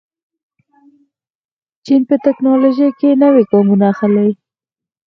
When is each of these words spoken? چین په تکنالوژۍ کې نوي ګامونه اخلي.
چین 1.85 2.01
په 2.09 2.15
تکنالوژۍ 2.25 2.89
کې 2.99 3.09
نوي 3.21 3.43
ګامونه 3.51 3.85
اخلي. 3.93 4.29